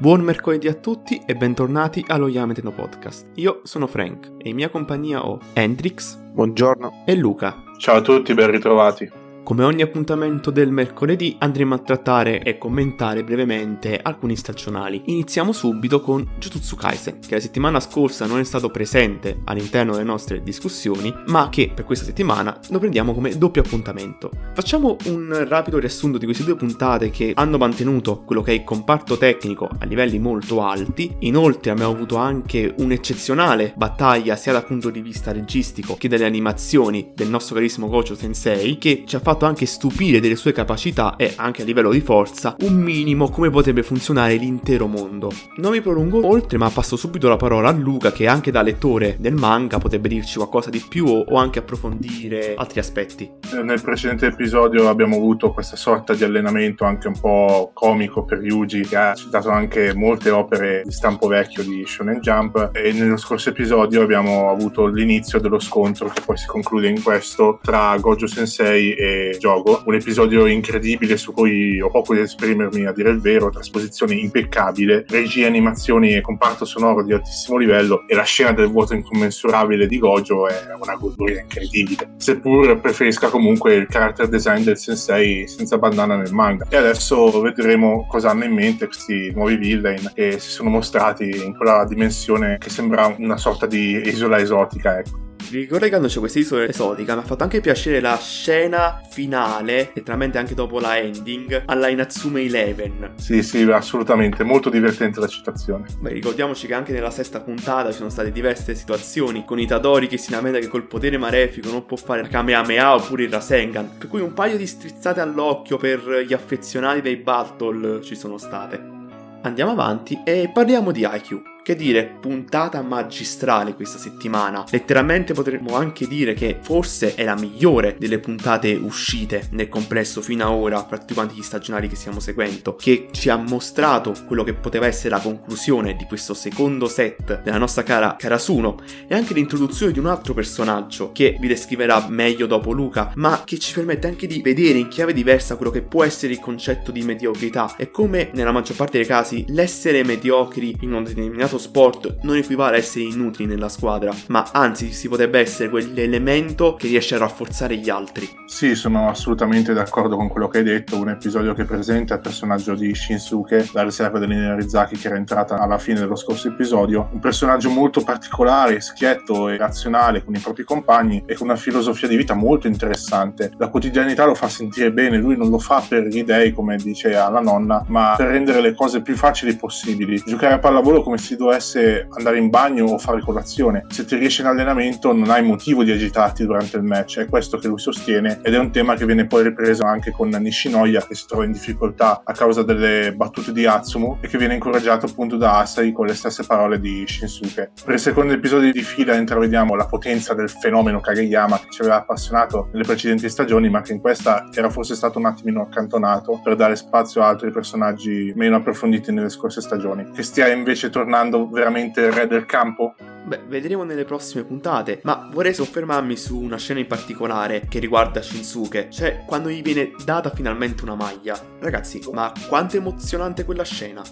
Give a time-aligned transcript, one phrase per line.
[0.00, 3.32] Buon mercoledì a tutti e bentornati allo Yameteno Podcast.
[3.34, 6.16] Io sono Frank e in mia compagnia ho Hendrix.
[6.16, 7.02] Buongiorno.
[7.04, 7.64] E Luca.
[7.76, 9.19] Ciao a tutti, ben ritrovati.
[9.42, 15.02] Come ogni appuntamento del mercoledì andremo a trattare e commentare brevemente alcuni stagionali.
[15.06, 20.04] Iniziamo subito con Jujutsu Kaisen, che la settimana scorsa non è stato presente all'interno delle
[20.04, 24.30] nostre discussioni, ma che per questa settimana lo prendiamo come doppio appuntamento.
[24.54, 28.64] Facciamo un rapido riassunto di queste due puntate che hanno mantenuto quello che è il
[28.64, 31.16] comparto tecnico a livelli molto alti.
[31.20, 37.10] Inoltre abbiamo avuto anche un'eccezionale battaglia sia dal punto di vista registico che delle animazioni
[37.14, 41.14] del nostro carissimo Gojo Sensei che ci ha fatto fatto anche stupire delle sue capacità
[41.16, 45.30] e anche a livello di forza un minimo come potrebbe funzionare l'intero mondo.
[45.56, 49.16] Non mi prolungo oltre ma passo subito la parola a Luca che anche da lettore
[49.20, 53.30] del manga potrebbe dirci qualcosa di più o anche approfondire altri aspetti.
[53.62, 58.80] Nel precedente episodio abbiamo avuto questa sorta di allenamento anche un po' comico per Yuji
[58.82, 63.50] che ha citato anche molte opere di stampo vecchio di Shonen Jump e nello scorso
[63.50, 68.94] episodio abbiamo avuto l'inizio dello scontro che poi si conclude in questo tra Gojo Sensei
[68.94, 73.50] e gioco, un episodio incredibile su cui ho poco da esprimermi a dire il vero,
[73.50, 78.94] trasposizione impeccabile, regie, animazioni e comparto sonoro di altissimo livello e la scena del vuoto
[78.94, 85.46] incommensurabile di Gojo è una cultura incredibile, seppur preferisca comunque il character design del sensei
[85.48, 86.66] senza bandana nel manga.
[86.68, 91.56] E adesso vedremo cosa hanno in mente questi nuovi villain che si sono mostrati in
[91.56, 97.14] quella dimensione che sembra una sorta di isola esotica, ecco ricollegandoci a questa isola esotica,
[97.14, 102.42] mi ha fatto anche piacere la scena finale, letteralmente anche dopo la ending, alla Inazzume
[102.42, 103.12] Eleven.
[103.16, 105.86] Sì, sì, assolutamente, molto divertente la citazione.
[105.98, 110.18] Beh, ricordiamoci che anche nella sesta puntata ci sono state diverse situazioni con Itadori che
[110.18, 114.08] si lamenta che col potere malefico non può fare il Kamehameha oppure il Rasengan, per
[114.08, 118.98] cui un paio di strizzate all'occhio per gli affezionati dei Battle ci sono state.
[119.42, 121.49] Andiamo avanti e parliamo di IQ.
[121.62, 124.64] Che dire, puntata magistrale questa settimana.
[124.70, 130.46] Letteralmente potremmo anche dire che forse è la migliore delle puntate uscite nel complesso fino
[130.46, 134.42] ad ora, fra tutti quanti gli stagionali che stiamo seguendo, che ci ha mostrato quello
[134.42, 139.34] che poteva essere la conclusione di questo secondo set della nostra cara Karasuno e anche
[139.34, 144.06] l'introduzione di un altro personaggio che vi descriverà meglio dopo Luca, ma che ci permette
[144.06, 147.90] anche di vedere in chiave diversa quello che può essere il concetto di mediocrità e
[147.90, 152.76] come nella maggior parte dei casi l'essere mediocri in un determinato determinato sport non equivale
[152.76, 157.76] a essere inutili nella squadra, ma anzi si potrebbe essere quell'elemento che riesce a rafforzare
[157.76, 158.28] gli altri.
[158.46, 160.98] Sì, sono assolutamente d'accordo con quello che hai detto.
[160.98, 165.78] Un episodio che presenta il personaggio di Shinsuke, la riserva dell'Inerizaki che era entrata alla
[165.78, 167.08] fine dello scorso episodio.
[167.12, 172.08] Un personaggio molto particolare, schietto e razionale con i propri compagni e con una filosofia
[172.08, 173.52] di vita molto interessante.
[173.56, 177.14] La quotidianità lo fa sentire bene, lui non lo fa per gli dei, come dice
[177.16, 180.22] alla nonna, ma per rendere le cose più facili possibili.
[180.26, 183.86] Giocare a pallavolo come si dovesse andare in bagno o fare colazione.
[183.88, 187.56] Se ti riesci in allenamento non hai motivo di agitarti durante il match, è questo
[187.56, 191.14] che lui sostiene ed è un tema che viene poi ripreso anche con Nishinoya che
[191.14, 195.36] si trova in difficoltà a causa delle battute di Atsumu e che viene incoraggiato appunto
[195.36, 197.72] da Asai con le stesse parole di Shinsuke.
[197.84, 201.96] Per il secondo episodio di fila intravediamo la potenza del fenomeno Kageyama che ci aveva
[201.96, 206.54] appassionato nelle precedenti stagioni ma che in questa era forse stato un attimino accantonato per
[206.54, 210.10] dare spazio a altri personaggi meno approfonditi nelle scorse stagioni.
[210.12, 212.94] Che stia invece tornando diventando veramente il re del campo?
[213.24, 218.20] Beh, vedremo nelle prossime puntate, ma vorrei soffermarmi su una scena in particolare che riguarda
[218.20, 221.38] Shinsuke, cioè quando gli viene data finalmente una maglia.
[221.60, 224.02] Ragazzi, ma quanto è emozionante quella scena!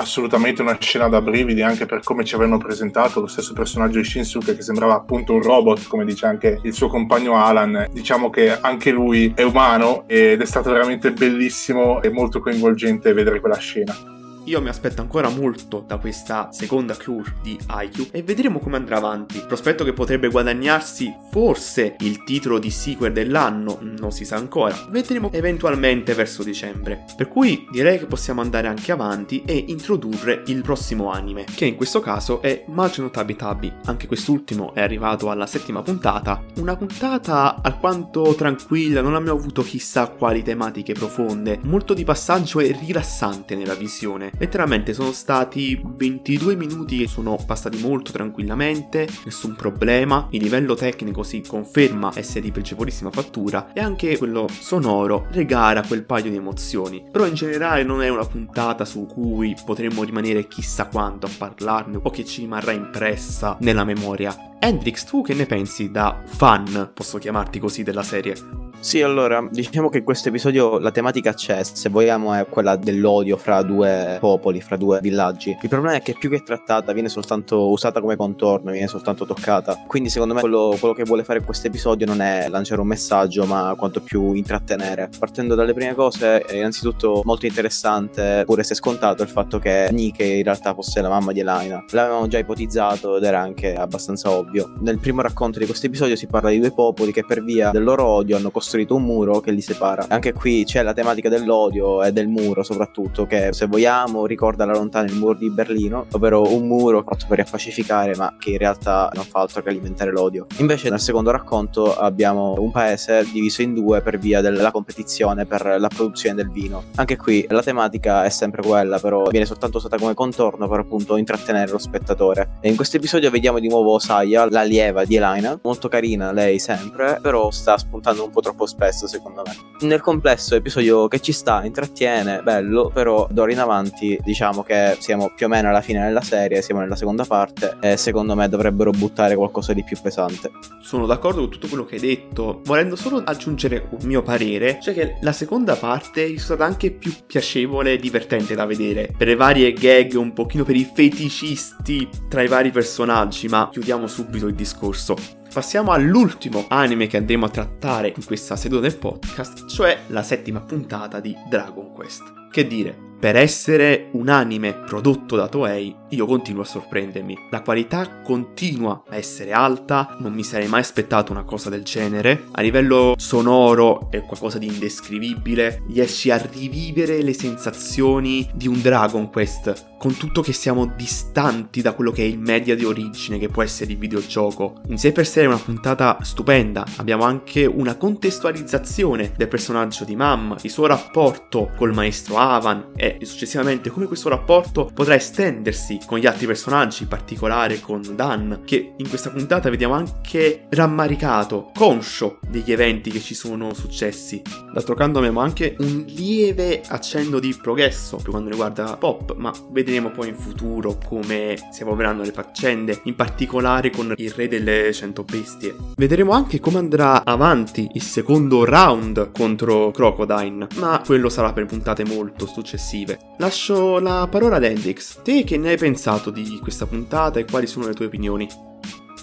[0.00, 4.04] assolutamente una scena da brividi anche per come ci avevano presentato lo stesso personaggio di
[4.04, 8.60] Shinsuke che sembrava appunto un robot come dice anche il suo compagno Alan diciamo che
[8.60, 14.17] anche lui è umano ed è stato veramente bellissimo e molto coinvolgente vedere quella scena
[14.48, 18.96] io mi aspetto ancora molto da questa seconda cure di IQ e vedremo come andrà
[18.96, 19.44] avanti.
[19.46, 24.86] Prospetto che potrebbe guadagnarsi forse il titolo di sequel dell'anno, non si sa ancora.
[24.88, 27.04] Vedremo eventualmente verso dicembre.
[27.14, 31.74] Per cui direi che possiamo andare anche avanti e introdurre il prossimo anime, che in
[31.74, 33.72] questo caso è Majno Tabi Tabi.
[33.84, 36.42] Anche quest'ultimo è arrivato alla settima puntata.
[36.56, 42.74] Una puntata alquanto tranquilla, non abbiamo avuto chissà quali tematiche profonde, molto di passaggio e
[42.80, 44.36] rilassante nella visione.
[44.38, 51.24] Letteralmente sono stati 22 minuti che sono passati molto tranquillamente, nessun problema, il livello tecnico
[51.24, 57.04] si conferma essere di piacevolissima fattura e anche quello sonoro regala quel paio di emozioni.
[57.10, 61.98] Però in generale non è una puntata su cui potremmo rimanere chissà quanto a parlarne
[62.00, 64.56] o che ci rimarrà impressa nella memoria.
[64.60, 68.67] Hendrix, tu che ne pensi da fan, posso chiamarti così, della serie?
[68.80, 73.36] Sì, allora, diciamo che in questo episodio la tematica c'è, se vogliamo è quella dell'odio
[73.36, 75.50] fra due popoli, fra due villaggi.
[75.60, 79.82] Il problema è che più che trattata viene soltanto usata come contorno, viene soltanto toccata.
[79.86, 83.44] Quindi secondo me quello, quello che vuole fare questo episodio non è lanciare un messaggio,
[83.46, 85.10] ma quanto più intrattenere.
[85.18, 90.24] Partendo dalle prime cose, è innanzitutto molto interessante, pure se scontato, il fatto che Nike
[90.24, 91.84] in realtà fosse la mamma di Elena.
[91.90, 94.72] L'avevamo già ipotizzato ed era anche abbastanza ovvio.
[94.80, 97.82] Nel primo racconto di questo episodio si parla di due popoli che per via del
[97.82, 100.04] loro odio hanno costruito costruito un muro che li separa.
[100.08, 104.72] Anche qui c'è la tematica dell'odio e del muro soprattutto, che se vogliamo ricorda da
[104.72, 109.10] lontano il muro di Berlino, ovvero un muro fatto per riappacificare ma che in realtà
[109.14, 110.46] non fa altro che alimentare l'odio.
[110.58, 115.76] Invece nel secondo racconto abbiamo un paese diviso in due per via della competizione per
[115.78, 116.84] la produzione del vino.
[116.96, 121.16] Anche qui la tematica è sempre quella, però viene soltanto usata come contorno per appunto
[121.16, 122.58] intrattenere lo spettatore.
[122.60, 127.18] E in questo episodio vediamo di nuovo Saya, l'allieva di Elena, molto carina lei sempre,
[127.22, 129.86] però sta spuntando un po' troppo spesso secondo me.
[129.86, 135.32] Nel complesso episodio che ci sta, intrattiene, bello, però d'ora in avanti diciamo che siamo
[135.34, 138.90] più o meno alla fine della serie, siamo nella seconda parte e secondo me dovrebbero
[138.90, 140.50] buttare qualcosa di più pesante.
[140.80, 144.94] Sono d'accordo con tutto quello che hai detto, volendo solo aggiungere un mio parere, cioè
[144.94, 149.36] che la seconda parte è stata anche più piacevole e divertente da vedere, per le
[149.36, 154.54] varie gag, un pochino per i feticisti tra i vari personaggi, ma chiudiamo subito il
[154.54, 155.16] discorso.
[155.52, 160.60] Passiamo all'ultimo anime che andremo a trattare in questa seduta del podcast, cioè la settima
[160.60, 162.22] puntata di Dragon Quest.
[162.50, 167.36] Che dire, per essere un anime prodotto da Toei, io continuo a sorprendermi.
[167.50, 172.46] La qualità continua a essere alta, non mi sarei mai aspettato una cosa del genere.
[172.52, 179.30] A livello sonoro è qualcosa di indescrivibile, riesci a rivivere le sensazioni di un Dragon
[179.30, 183.48] Quest, con tutto che siamo distanti da quello che è il media di origine che
[183.48, 184.80] può essere il videogioco.
[184.86, 190.16] In sé per sé è una puntata stupenda, abbiamo anche una contestualizzazione del personaggio di
[190.16, 196.18] Mam, il suo rapporto col maestro Avan e successivamente come questo rapporto potrà estendersi con
[196.18, 202.38] gli altri personaggi, in particolare con Dan, che in questa puntata vediamo anche rammaricato, conscio
[202.48, 204.42] degli eventi che ci sono successi.
[204.72, 210.10] D'altro canto abbiamo anche un lieve accenno di progresso per quanto riguarda Pop, ma vedremo
[210.10, 215.24] poi in futuro come si evolveranno le faccende, in particolare con il re delle cento
[215.24, 215.74] bestie.
[215.96, 222.04] Vedremo anche come andrà avanti il secondo round contro Crocodile, ma quello sarà per puntate
[222.04, 223.18] molto successive.
[223.38, 225.22] Lascio la parola ad Hendrix.
[225.22, 228.67] Te che ne hai pensato di questa puntata e quali sono le tue opinioni?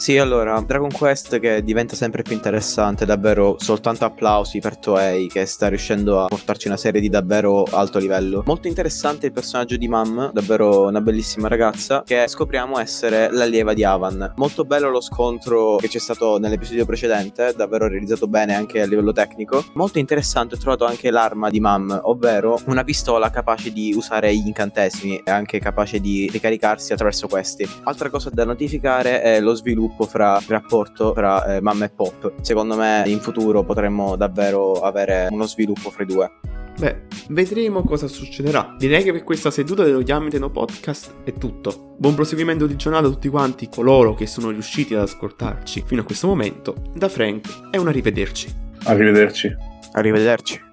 [0.00, 5.44] Sì, allora, Dragon Quest che diventa sempre più interessante, davvero soltanto applausi per Toei che
[5.44, 8.42] sta riuscendo a portarci una serie di davvero alto livello.
[8.46, 13.84] Molto interessante il personaggio di Mam, davvero una bellissima ragazza, che scopriamo essere l'allieva di
[13.84, 14.32] Avan.
[14.36, 19.12] Molto bello lo scontro che c'è stato nell'episodio precedente, davvero realizzato bene anche a livello
[19.12, 19.62] tecnico.
[19.74, 24.46] Molto interessante ho trovato anche l'arma di Mam, ovvero una pistola capace di usare gli
[24.46, 27.68] incantesimi e anche capace di ricaricarsi attraverso questi.
[27.82, 31.90] Altra cosa da notificare è lo sviluppo sviluppo fra il rapporto fra eh, mamma e
[31.90, 32.32] pop.
[32.40, 36.30] Secondo me in futuro potremmo davvero avere uno sviluppo fra i due.
[36.78, 38.74] Beh, vedremo cosa succederà.
[38.78, 41.94] Direi che per questa seduta dello Yamiteno Podcast è tutto.
[41.98, 46.04] Buon proseguimento di giornata a tutti quanti coloro che sono riusciti ad ascoltarci fino a
[46.04, 46.74] questo momento.
[46.94, 48.48] Da Frank è un arrivederci.
[48.84, 49.54] Arrivederci.
[49.92, 50.68] Arrivederci.